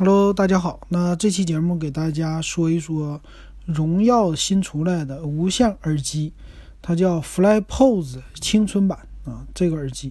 [0.00, 0.80] Hello，大家好。
[0.88, 3.20] 那这期节目给大家说一说
[3.66, 6.32] 荣耀新出来的无线耳机，
[6.80, 9.44] 它叫 FlyPose 青春版啊。
[9.54, 10.10] 这个耳机，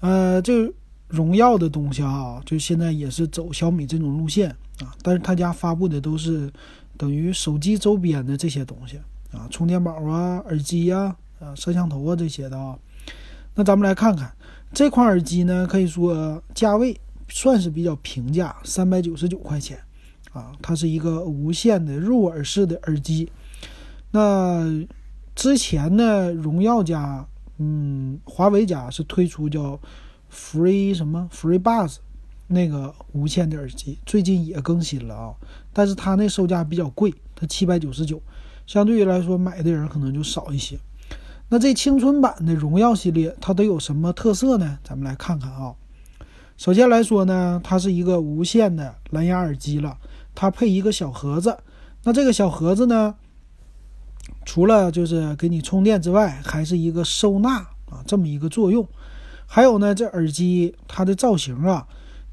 [0.00, 0.72] 呃，这
[1.06, 4.50] 荣耀的东西啊，就现在也是走小米这种路线
[4.80, 4.92] 啊。
[5.02, 6.52] 但是他家发布的都是
[6.96, 8.98] 等于手机周边的这些东西
[9.30, 12.76] 啊，充电宝啊、耳机呀、啊摄像头啊这些的啊。
[13.54, 14.34] 那咱们来看看
[14.72, 17.00] 这款耳机呢，可以说价位。
[17.28, 19.78] 算是比较平价，三百九十九块钱，
[20.32, 23.30] 啊，它是一个无线的入耳式的耳机。
[24.10, 24.84] 那
[25.34, 27.26] 之前呢，荣耀家，
[27.58, 29.78] 嗯，华为家是推出叫
[30.32, 31.96] Free 什么 Free Buds
[32.46, 35.34] 那个无线的耳机，最近也更新了啊，
[35.72, 38.22] 但是它那售价比较贵，它七百九十九，
[38.66, 40.78] 相对于来说买的人可能就少一些。
[41.48, 44.78] 那这青春版的荣耀系列，它都有什么特色呢？
[44.82, 45.74] 咱们来看看啊。
[46.56, 49.98] 首先来说呢，它是一个无线的蓝牙耳机了，
[50.34, 51.56] 它配一个小盒子。
[52.02, 53.14] 那这个小盒子呢，
[54.46, 57.58] 除了就是给你充电之外，还是一个收纳
[57.90, 58.88] 啊这么一个作用。
[59.46, 61.86] 还有呢，这耳机它的造型啊，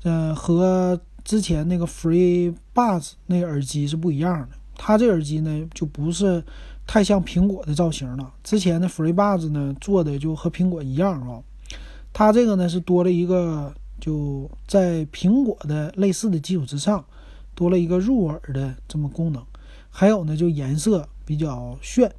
[0.03, 4.49] 嗯，和之前那个 Free Buds 那耳机是不一样的。
[4.77, 6.41] 它这耳机呢，就不是
[6.87, 8.31] 太像苹果的造型了。
[8.41, 11.43] 之前的 Free Buds 呢，做的就和苹果一样啊。
[12.13, 13.73] 它这个呢，是多了一个。
[14.03, 17.05] 就在苹果的类似的基础之上，
[17.55, 19.41] 多了一个入耳的这么功能，
[19.89, 22.13] 还有呢，就颜色比较炫，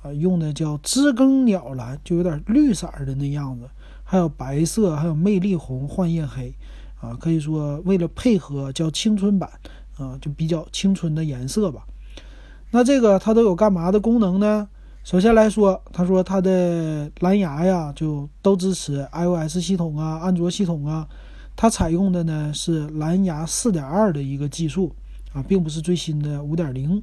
[0.00, 3.68] 啊，用的叫知更鸟蓝，就有点绿色的那样子，
[4.04, 6.54] 还有白色，还有魅力红、幻夜黑，
[6.98, 9.50] 啊，可以说为了配合叫青春版，
[9.98, 11.84] 啊，就比较青春的颜色吧。
[12.70, 14.66] 那这个它都有干嘛的功能呢？
[15.08, 21.08] 首先来说，他说它的蓝牙呀，就都支持 iOS 系统啊、安卓系统啊。
[21.56, 24.94] 它采用的呢是蓝牙4.2的一个技术
[25.32, 27.02] 啊，并不是最新的5.0。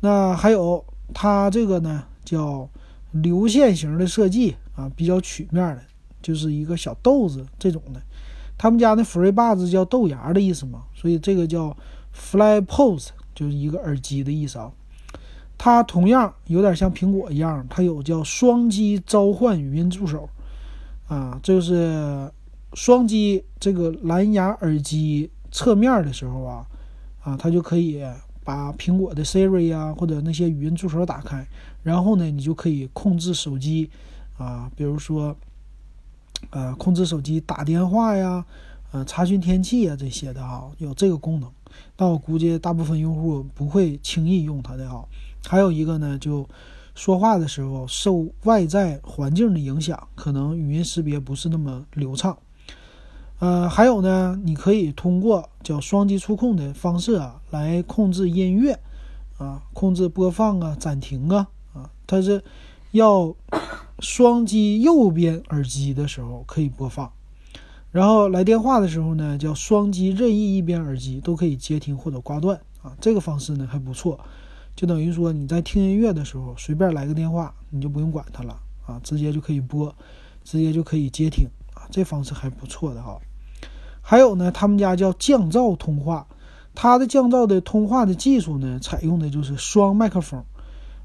[0.00, 2.68] 那还有它这个呢叫
[3.12, 5.80] 流线型的设计啊，比较曲面的，
[6.20, 8.02] 就是一个小豆子这种的。
[8.58, 11.74] 他们家那 FreeBuds 叫豆芽的意思嘛，所以这个叫
[12.14, 14.70] FlyPose 就是一个耳机的意思啊。
[15.64, 20.28] 它同样有点像苹果一样，它有叫双击召唤语音助手，
[21.08, 22.30] 啊，就是
[22.74, 26.66] 双击这个蓝牙耳机侧面的时候啊，
[27.22, 28.04] 啊，它就可以
[28.44, 31.46] 把苹果的 Siri 啊或者那些语音助手打开，
[31.82, 33.88] 然后呢，你就可以控制手机，
[34.36, 35.34] 啊，比如说，
[36.50, 38.44] 呃，控制手机打电话呀，
[38.92, 41.50] 呃，查询天气啊这些的哈，有这个功能。
[41.96, 45.02] 但我估计大部分用户不会轻易用它的哈。
[45.46, 46.48] 还有一个呢，就
[46.94, 52.36] 说话的时候受外在环境的影响，可能语音识别不是那么流畅。
[53.40, 58.78] 呃，还有呢，你可以通过叫双击触控的方式啊，来控制音乐
[59.38, 61.90] 啊，控制播放啊、暂停啊啊。
[62.06, 62.42] 它是
[62.92, 63.34] 要
[63.98, 67.12] 双击右边耳机的时候可以播放，
[67.90, 72.96] 然后来电话的时候呢，叫双击任意一边耳机都可以接听或者挂断啊。
[73.00, 74.18] 这个方式呢还不错。
[74.76, 79.94] 就等于说你在听音乐的时候，随便来个电话，你就不用管它了啊，直接就可以播，
[80.42, 83.16] 直接就可以接听啊，这方式还不错的哈。
[84.02, 86.26] 还有呢，他们家叫降噪通话，
[86.74, 90.44] 它的降噪的通话的技术呢，采用的就是双麦克风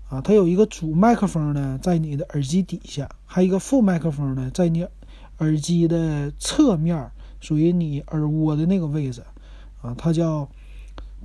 [0.09, 4.87] 啊，它有一个主麦克风呢在你的耳机底下，还有一个副麦克风呢在你
[5.37, 9.21] 耳机的侧面，属于你耳蜗的那个位置
[9.83, 10.49] 啊，它叫。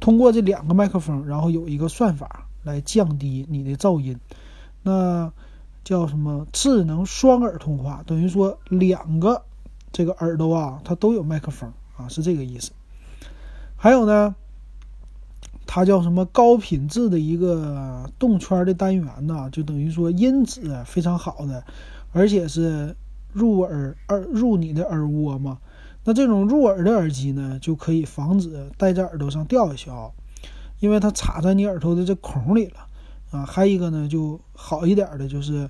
[0.01, 4.19] 通过这两个麦克风，然后有一个算法来降低你的噪音，
[4.83, 5.33] 那
[5.83, 8.03] 叫什么智能双耳通话？
[8.07, 9.43] 等于说两个
[9.93, 12.73] 这个耳朵啊，它都有麦克风啊，是这个意思。
[13.77, 14.35] 还有呢，
[15.67, 19.49] 它叫什么高品质的一个动圈的单元呢？
[19.51, 21.65] 就等于说音质非常好的，
[22.13, 22.97] 而且是
[23.33, 25.59] 入耳耳入你的耳蜗嘛。
[26.05, 30.11] 那这种入耳的耳机呢，就可以防止戴在耳朵上掉下去啊，
[30.79, 32.87] 因为它插在你耳朵的这孔里了
[33.31, 33.47] 啊。
[33.47, 35.69] 还有一个呢，就好一点的，就是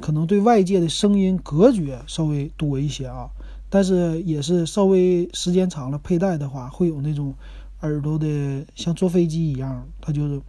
[0.00, 3.30] 可能对外界的声音隔绝稍微多一些啊。
[3.70, 7.34] 但是也是稍微时间长了佩戴的话，会有那种
[7.82, 10.40] 耳朵的像坐飞机一样，它就是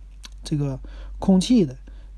[0.44, 0.80] 这个
[1.20, 1.76] 空气的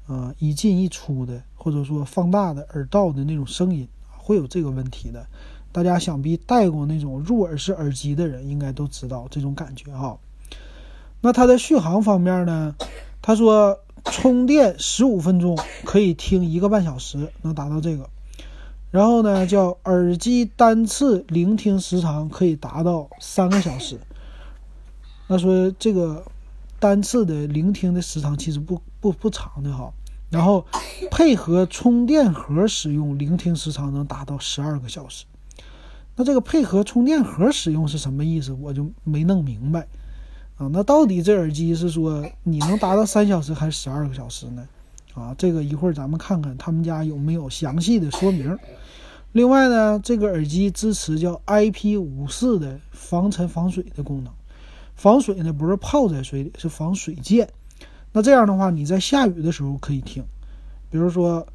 [0.08, 5.26] 啊一进一出的，或者说放大的耳道的那种声音，会有这个问题的。
[5.71, 10.18] 大家想必戴过那种入耳式耳机的人，应该都知道这种感觉哈。
[11.21, 12.75] 那它的续航方面呢？
[13.21, 18.10] 他说充电十五分钟可以听一个半小时，能达到这个。
[18.89, 24.00] 然后呢，叫耳机单次聆听时长可以达到三个小时。
[25.27, 26.24] 那说这个
[26.80, 29.92] 单次的聆听的时长其实不不不长的哈。
[30.31, 30.66] 然后
[31.12, 35.25] 配合充电盒使用，聆听时长能达到十二个小时。
[36.19, 38.51] 那这个配合充电盒使用是什么意思？
[38.51, 39.88] 我就没弄明白
[40.57, 40.68] 啊。
[40.69, 44.68] 那到底这耳机是说你能达到三小时还是十二个小时呢？
[45.13, 48.60] 啊，这个一会儿咱们看看他们家有没有详细的说明。
[49.31, 54.33] 另外呢，这个耳机支持叫 IP 五四的防尘防水的功能。
[54.95, 57.48] 防水呢，不是泡在水里，是防水溅。
[58.12, 60.21] 那这样的话，你在下雨的时候可以听，
[60.92, 61.48] 比如说，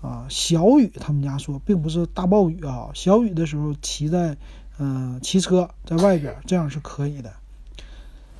[0.00, 4.36] 啊，小雨，他们家说并不是大暴雨啊，小雨的时候骑在，
[4.78, 7.30] 嗯，骑车在外边，这样是可以的。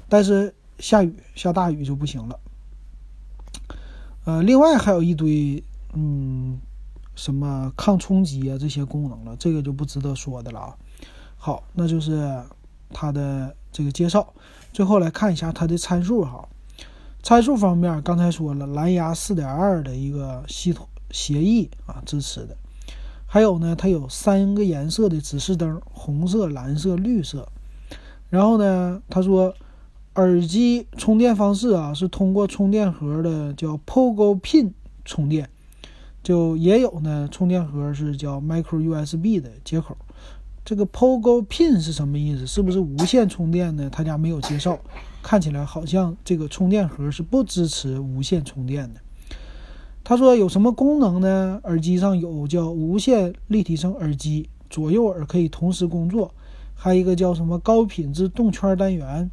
[0.08, 2.40] 但是下雨下大雨就不行了。
[4.24, 5.62] 呃，另外还有一堆，
[5.92, 6.58] 嗯，
[7.14, 10.76] 什么抗冲击啊这些功能了，这个就不值得说的了啊。
[11.36, 12.42] 好，那就是
[12.90, 14.32] 它的这个介绍。
[14.72, 16.48] 最后来看一下它的参数哈。
[17.22, 22.56] 参数方面，刚才说了，蓝牙4.2的一个系统协议啊支持的，
[23.26, 27.48] 还有呢，它有三个颜色的指示灯，红色、蓝色、绿色。
[28.28, 29.54] 然后呢，他说
[30.14, 34.72] 耳机充电方式啊是通过充电盒的叫 Pogo Pin
[35.04, 35.50] 充电，
[36.22, 39.96] 就也有呢充电盒是叫 Micro USB 的接口。
[40.64, 42.46] 这个 Pogo Pin 是什么意思？
[42.46, 43.90] 是不是无线充电呢？
[43.90, 44.78] 他家没有介绍。
[45.22, 49.00] 看起来好像这个充电盒是不支持无线充电的。
[50.02, 51.60] 他说有什么功能呢？
[51.64, 56.34] 耳机上有叫无线立体声耳机，左右耳可以同时工作，
[56.74, 59.30] 还有一个叫什么高品质动圈单元，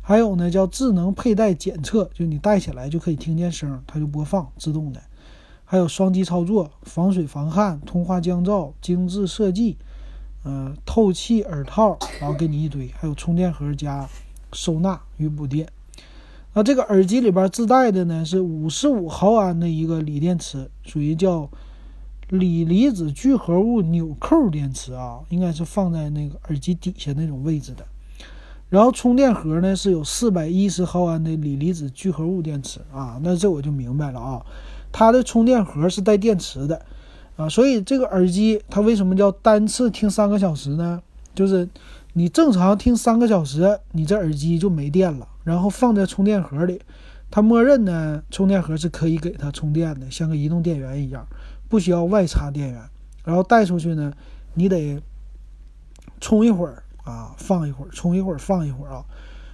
[0.00, 5.00] 还有呢叫智能佩戴检测，就你戴起来就可以听见声，它就播放自动的。
[5.64, 9.76] 还有双击操作，防水防汗，通话降噪，精致设计，
[10.44, 14.08] 嗯，透气耳套，然后给你一堆，还有充电盒加。
[14.52, 15.68] 收纳与补电，
[16.58, 21.50] 那这个耳机里边自带的呢是五十五毫安的一个锂电池，属于叫
[22.30, 27.84] 锂离子聚合物纽扣电池啊，应该是放在那个耳机底下那种位置的。
[28.70, 34.42] 然后充电盒呢是有四百一十毫安的锂离子聚合物电池啊，那这我就明白了啊，
[34.90, 36.80] 它的充电盒是带电池的
[37.36, 41.02] 啊，所以这个耳机它为什么叫单次听三个小时呢？
[41.34, 41.68] 就是。
[42.18, 46.80] 你正常听三个小时，你这耳机就没电了，然后放在充电盒里，
[47.30, 51.26] 它默认呢，充电盒是可以给它充电的，像个移动电源一样，
[51.68, 52.82] 不需要外插电源。
[53.22, 54.10] 然后带出去呢，
[54.54, 54.98] 你得
[56.18, 59.04] 充一会儿啊，放一会儿，充一会儿，放一会儿啊。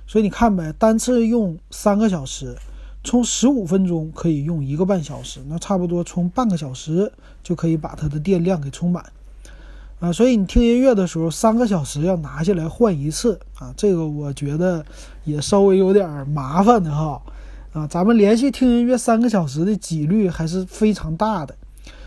[0.06, 2.56] 所以你看呗，单次用三个小时，
[3.02, 7.12] 充十五分钟可以用一个半小时，那差不多充半个小时
[7.42, 9.04] 就可以把它的电量给充满。
[10.02, 14.84] 啊，所以你听音乐的时候，三个小时要拿下来换一次啊，这个我觉得
[15.22, 17.22] 也稍微有点麻烦的哈。
[17.72, 21.54] 啊，咱们连续听音乐三个小时的几率还是非常大的，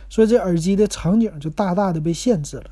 [0.09, 2.65] 所以这耳机的场景就大大的被限制了。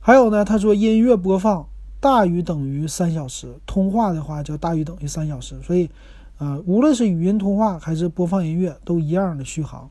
[0.00, 1.68] 还有呢，他说音乐播放
[2.00, 5.90] 大于等于三小时，通话的话就大于等于三小时，所以，
[6.38, 9.90] 呃，无论是语音通话还是播放音乐都一样的续航。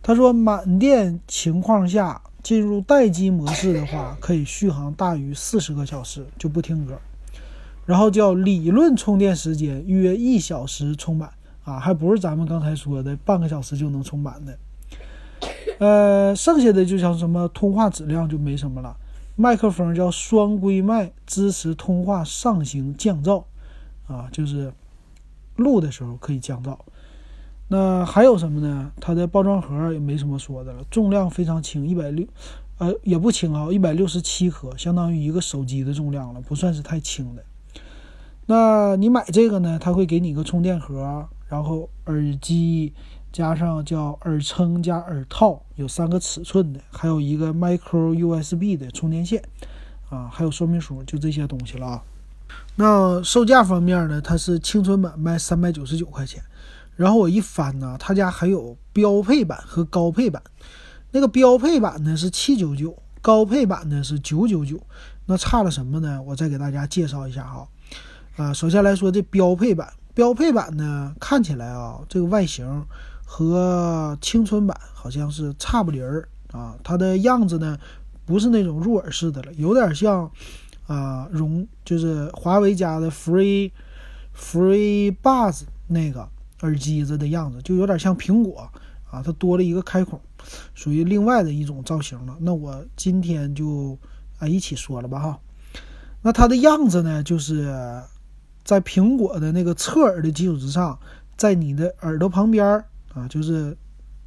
[0.00, 2.22] 他说满电情况下。
[2.42, 6.98] 进入待机模式的话，可以续航大于四十个小时就不听歌，
[7.86, 11.30] 然后叫理论充电时间约一小时充满
[11.64, 14.58] 啊，还不是咱们刚才说的半个小时就能充满的。
[15.78, 18.96] 呃，剩下的就像什么通话质量就没什么了，
[19.36, 23.44] 麦克风叫双归麦，支持通话上行降噪
[24.06, 24.72] 啊，就是
[25.56, 26.76] 录的时候可以降噪。
[27.74, 28.92] 那还有什么呢？
[29.00, 32.26] 它的包装盒也没什么说的了，重量非常轻，一百六，
[32.76, 37.42] 呃，也不轻啊，一百六十七克，相当于一个手机的重量了，不算是太轻的。
[38.44, 39.78] 那你买这个呢？
[39.80, 42.92] 它会给你个充电盒，然后耳机
[43.32, 49.42] 加上叫耳撑加耳套，有三个尺寸的，还有一个 micro USB 的充电线，
[50.10, 52.02] 啊，还有说明书，就这些东西了啊。
[52.76, 54.20] 那售价方面呢？
[54.20, 56.42] 它是青春版卖三百九十九块钱。
[56.94, 60.42] 然后我一翻呢，他家还有标配版和高配版。
[61.10, 64.80] 那个标配版呢是七九九，高配版呢是九九九。
[65.26, 66.20] 那差了什么呢？
[66.22, 67.68] 我再给大家介绍一下哈。
[68.36, 72.86] 啊，首先来说这标配版，标配版呢看起来啊，这个外形
[73.24, 76.76] 和青春版好像是差不离儿啊。
[76.82, 77.78] 它的样子呢
[78.24, 80.30] 不是那种入耳式的了，有点像
[80.86, 83.70] 啊荣，就是华为家的 Free
[84.36, 86.28] Free Buds 那个。
[86.62, 88.68] 耳机子的样子就有点像苹果
[89.10, 90.20] 啊，它多了一个开孔，
[90.74, 92.36] 属于另外的一种造型了。
[92.40, 93.98] 那我今天就
[94.38, 95.38] 啊一起说了吧哈。
[96.22, 98.02] 那它的样子呢，就是
[98.64, 100.98] 在苹果的那个侧耳的基础之上，
[101.36, 103.76] 在你的耳朵旁边儿啊，就是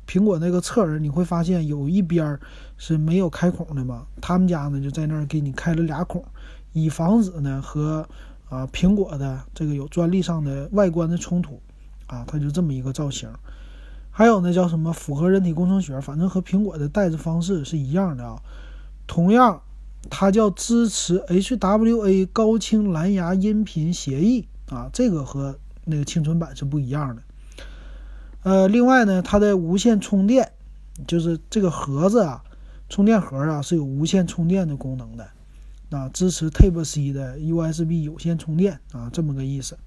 [0.05, 2.39] 苹果那个侧耳，你会发现有一边儿
[2.77, 4.05] 是没有开孔的嘛。
[4.21, 6.23] 他们家呢就在那儿给你开了俩孔，
[6.73, 8.07] 以防止呢和
[8.49, 11.59] 啊苹果的这个有专利上的外观的冲突
[12.07, 13.29] 啊，它就这么一个造型。
[14.11, 18.41] 还有呢叫什么符合人体工程学，反正和苹果的戴着方式是一样的啊。
[19.07, 19.61] 同样，
[20.09, 27.21] 它叫支持 HWA 高清蓝牙音频协议啊，这个和那个青春版是不一样的。
[28.43, 30.51] 呃，另外呢，它的无线充电，
[31.07, 32.43] 就是这个盒子啊，
[32.87, 35.27] 充电盒啊是有无线充电的功能的，
[35.89, 39.77] 啊，支持 Type C 的 USB 有线充电啊，这么个意思。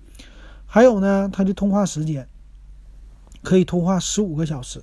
[0.69, 2.29] 还有呢，它的通话时间
[3.43, 4.81] 可以通话十五个小时，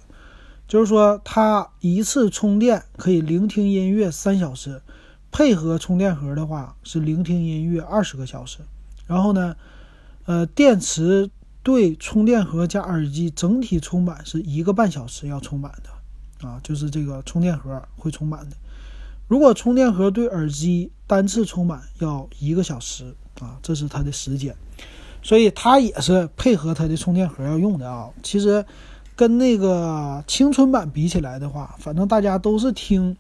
[0.68, 4.82] 就是说它一次充电可以聆听音乐三小时，
[5.32, 8.58] 配合充电盒的话是聆听音乐二十个小时。
[9.08, 9.56] 然后呢，
[10.26, 11.32] 呃，电池。
[11.66, 18.56] 对充电盒加耳机整体充满是一个半小时要充满的，啊，就是这个充电盒会充满的。
[19.28, 24.56] 如果充电盒对耳机单次充满要一个小时，啊，这是它的时间。
[25.26, 28.08] 所以它也是配合它的充电盒要用的啊。
[28.22, 28.64] 其实
[29.16, 33.18] 跟那个青春版比起来的话，反正大家都是听，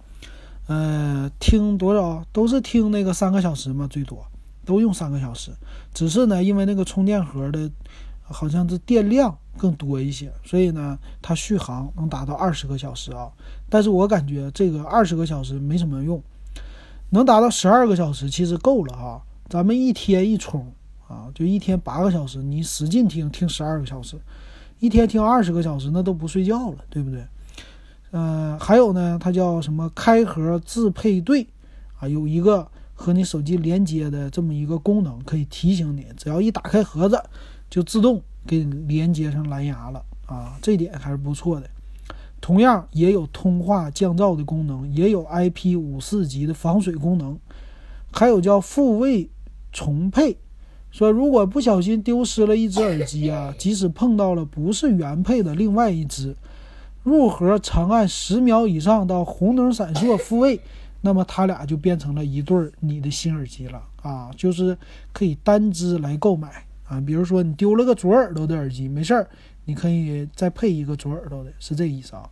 [0.67, 4.23] 呃，听多少都是听那个三个小时嘛，最多
[4.63, 5.49] 都用三个小时。
[5.93, 7.71] 只是呢，因为那个充电盒的。
[8.27, 13.29] 好像是电量更多一些，所以呢，它续航能达到二十个小时啊。
[13.69, 16.19] 但是我感觉这个二十个小时没什么用，
[17.11, 19.21] 能达到十二个小时其实够了哈。
[19.47, 20.73] 咱们一天一充
[21.07, 24.17] 啊，就一天八个小时，你使劲听听十二个小时，
[24.79, 27.25] 一天听二十个小时，那都不睡觉了，对不对？
[28.11, 31.47] 嗯，还有呢，它叫什么开盒自配对
[31.99, 37.21] 啊，有一个和你手机连接的这么一个功能，可以提醒你，只要一打开盒子。
[37.67, 41.67] 就自动给你连接上蓝牙了啊，这点还是不错的。
[42.39, 47.37] 同样也有通话降噪的功能，也有 IP 五四级的防水功能，
[48.13, 49.29] 还有叫复位
[49.73, 50.37] 重配。
[50.95, 56.33] 说如果不小心丢失了一只耳机啊， 即使碰到了不是原配的另外一只，
[57.03, 60.57] 入盒长按十秒以上到红灯闪烁复位，
[61.01, 64.77] 那么它俩就变成了一对儿你的新耳机了啊，就是
[65.11, 66.63] 可以单只来购买。
[66.87, 69.27] 啊，比如说你丢了个左耳朵的耳机，没事儿，
[69.65, 72.29] 你可以再配一个左耳朵的，是这意思啊。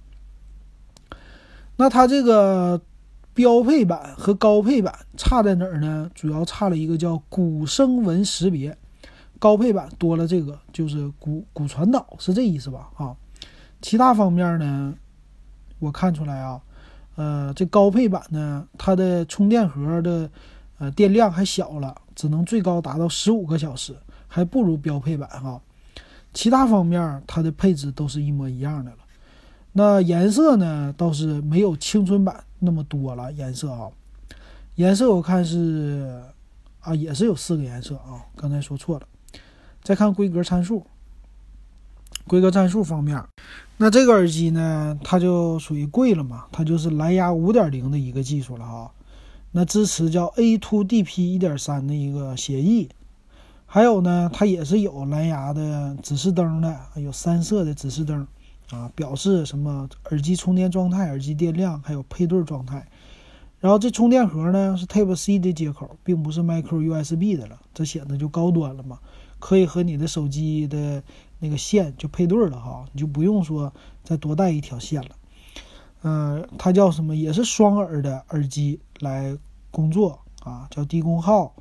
[1.76, 2.80] 那它这个
[3.34, 6.10] 标配版和高配版差在哪儿呢？
[6.14, 8.78] 主要差了一个叫骨声纹识别，
[9.40, 12.90] 高配版多了这个，就是骨骨传导，是这意思吧？
[12.96, 13.16] 啊，
[13.82, 14.94] 其他方面呢，
[15.80, 16.62] 我看出来啊，
[17.16, 20.30] 呃，这高配版呢，它的充电盒的
[20.78, 23.96] 呃电量还小了，只能最高达到十五个小时。
[24.28, 25.62] 还不如标配版哈，
[26.34, 28.98] 其他方面它的配置都是一模一样的了。
[29.74, 33.90] 那颜色呢，倒是没有青春版那么多了颜色啊。
[34.76, 36.22] 颜色我看是
[36.80, 39.08] 啊，也是有四个颜色啊，刚才说错了。
[39.84, 40.86] 再看规格参数，
[42.28, 43.24] 规格参数方面，
[43.78, 48.92] 那这个耳机呢，它就属于贵了嘛，它就是蓝牙五点零的一个技术了哈。
[49.52, 52.90] 那支持叫 A to D P 一点三的一个协议。
[53.66, 58.28] 还有呢，它也是有蓝牙的指示灯的，有三色的指示灯，
[58.74, 62.88] 啊，表示什么耳机充电状态、耳机电量，还有配对状态。
[63.60, 69.00] 然后这充电盒呢是 Type C 的接口，并不是 Micro USB 的了，这显得就高端了嘛，
[69.40, 71.02] 可以和你的手机的
[71.40, 73.72] 那个线就配对了哈，你就不用说
[74.04, 75.10] 再多带一条线了。
[76.02, 77.16] 嗯，它叫什么？
[77.16, 79.38] 也是双耳的耳机来
[79.72, 81.54] 工作啊，叫低功耗。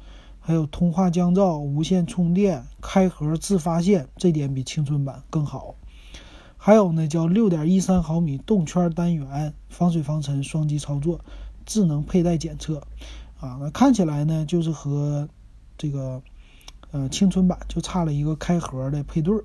[0.45, 5.77] 还有通话降噪、无线充电、开盒自发线，这点比青春版更好。
[6.65, 11.21] 还有呢，叫六点一三毫米动圈单元，防水防尘，双击操作，
[11.67, 12.77] 智能佩戴检测。
[13.41, 15.29] 啊，那看起来呢，就是和
[15.77, 16.23] 这个
[16.93, 19.43] 呃青春版就差了一个开盒的配对儿。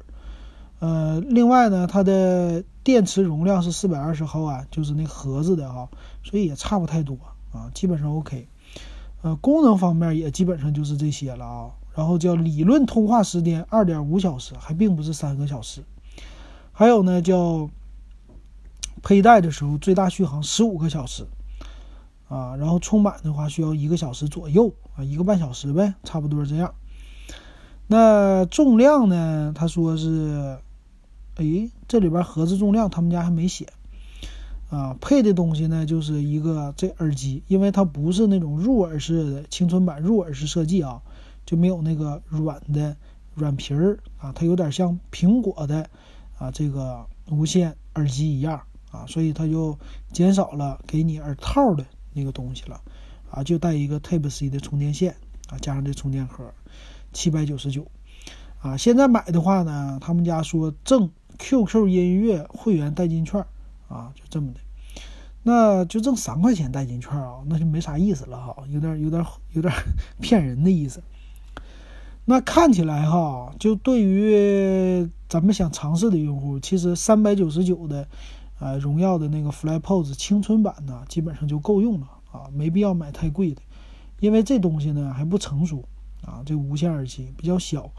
[0.77, 5.89] 呃，另外呢，它的电池容量是四百二十毫安，就是那盒子的哈，
[6.23, 7.17] 所以也差不太多
[7.51, 8.47] 啊，基本上 OK。
[9.23, 11.71] 呃，功能方面也基本上就是这些了啊。
[11.95, 15.83] 然后叫理论通话时间二点五小时，还并不是三个小时。
[16.79, 17.71] 还有呢，叫
[19.01, 21.25] 佩戴的时候最大续航十五个小时
[22.29, 22.55] 啊。
[22.55, 26.75] 然后充满的话需要一个小时左右啊，一个半小时呗，差不多这样。
[27.87, 29.53] 那重量呢？
[29.55, 30.59] 他说是，
[31.37, 33.65] 哎，这里边盒子重量他们家还没写。
[34.69, 41.01] 啊，配的东西呢，就是一个这耳机，因为它不是那种入耳式的青春版入耳式设计啊，
[41.43, 42.95] 就没有那个软的
[43.33, 45.89] 软皮儿啊，它有点像苹果的
[46.37, 49.77] 啊这个无线耳机一样啊，所以它就
[50.11, 52.81] 减少了给你耳套的那个东西了
[53.29, 55.15] 啊，就带一个 Type C 的充电线
[55.49, 56.53] 啊，加上这充电盒，
[57.11, 57.85] 七百九十九
[58.61, 58.77] 啊。
[58.77, 63.45] 现在买的话呢，他们家说赠 QQ 音乐会员代金券
[63.89, 64.59] 啊，就这么的。
[65.43, 69.73] 那就挣三块钱代金券啊，那就没啥意思了哈，有点有点有点
[70.21, 71.01] 骗人的意思。
[72.29, 78.05] 那看起来哈，就对于咱们想尝试的用户，其实三百九十九的，
[78.59, 83.61] 呃，荣耀的那个 FlyPods 青春版呢，基本上就够用了啊，没必要买太贵的，
[84.19, 85.85] 因为这东西呢还不成熟
[86.25, 87.89] 啊，这无线耳机比较小，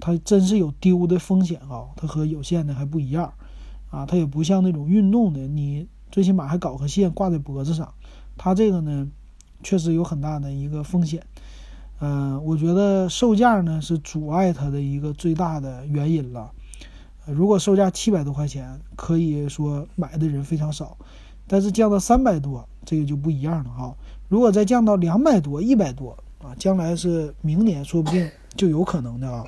[0.00, 3.32] 它真是有丢的风险啊，它和有线的还不一样
[3.90, 5.86] 啊，它也不像那种运动的你。
[6.10, 7.94] 最起码还搞个线挂在脖子上，
[8.36, 9.06] 它这个呢，
[9.62, 11.22] 确实有很大的一个风险。
[12.00, 16.50] 嗯，我觉得售价呢是阻碍它的一个最大的原因了。
[17.26, 20.96] 如果售价七百多块钱，可以说买的人非常少，
[21.46, 23.94] 但是降到三百多，这个就不一样了哈。
[24.28, 29.44] 如果再降到两百多、一百多啊，将来是明年说不定就有可能的啊。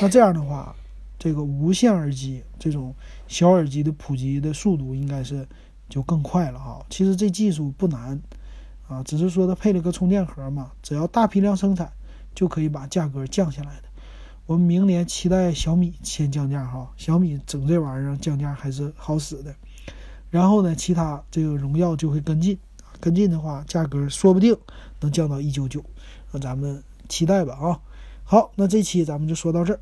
[0.00, 0.74] 那这样的话，
[1.18, 2.94] 这个无线耳机这种
[3.26, 5.46] 小耳机的普及的速度应该是。
[5.88, 8.20] 就更快了哈，其实这技术不难，
[8.88, 11.92] 啊，只是说它配了个充电盒嘛，只要大批量生产，
[12.34, 13.82] 就可以把价格降下来的。
[14.46, 19.54] 我们明年期待小米先降价哈，小米整这玩意儿降价还是好使的。
[20.30, 22.58] 然后呢，其他这个荣耀就会跟进，
[23.00, 24.56] 跟进的话，价格说不定
[25.00, 25.84] 能降到一九九，
[26.30, 27.80] 那咱们期待吧啊。
[28.22, 29.80] 好，那这期咱们就说到这儿。